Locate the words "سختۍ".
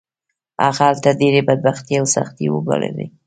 2.15-2.45